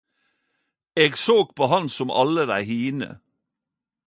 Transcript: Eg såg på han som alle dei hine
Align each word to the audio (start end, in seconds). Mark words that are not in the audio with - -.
Eg 1.03 1.13
såg 1.25 1.51
på 1.59 1.67
han 1.75 1.87
som 1.97 2.15
alle 2.23 2.47
dei 2.53 2.61
hine 2.73 3.15